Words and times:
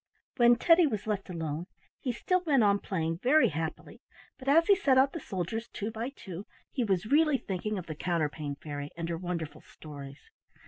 When 0.37 0.55
Teddy 0.55 0.87
was 0.87 1.05
left 1.05 1.29
alone 1.29 1.67
he 1.99 2.11
still 2.11 2.41
went 2.41 2.63
on 2.63 2.79
playing 2.79 3.19
very 3.21 3.49
happily, 3.49 4.01
but 4.39 4.47
as 4.49 4.65
he 4.65 4.75
set 4.75 4.97
out 4.97 5.13
the 5.13 5.19
soldiers 5.19 5.67
two 5.67 5.91
by 5.91 6.09
two, 6.09 6.47
he 6.71 6.83
was 6.83 7.05
really 7.05 7.37
thinking 7.37 7.77
of 7.77 7.85
the 7.85 7.93
Counterpane 7.93 8.55
Fairy 8.55 8.89
and 8.97 9.09
her 9.09 9.17
wonderful 9.19 9.61
stories. 9.61 10.31